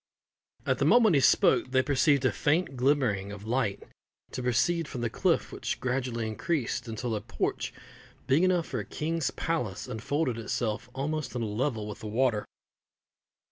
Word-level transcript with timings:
At 0.65 0.79
the 0.79 0.85
moment 0.85 1.13
he 1.13 1.21
spoke 1.21 1.69
they 1.69 1.83
perceived 1.83 2.25
a 2.25 2.31
faint 2.31 2.75
glimmering 2.75 3.31
of 3.31 3.45
light 3.45 3.83
to 4.31 4.41
proceed 4.41 4.87
from 4.87 5.01
the 5.01 5.11
cliff, 5.11 5.51
which 5.51 5.79
gradually 5.79 6.25
increased 6.25 6.87
until 6.87 7.13
a 7.15 7.21
porch 7.21 7.71
big 8.25 8.41
enough 8.43 8.65
for 8.65 8.79
a 8.79 8.83
king's 8.83 9.29
palace 9.29 9.87
unfolded 9.87 10.39
itself 10.39 10.89
almost 10.95 11.35
on 11.35 11.43
a 11.43 11.45
level 11.45 11.87
with 11.87 11.99
the 11.99 12.07
water. 12.07 12.47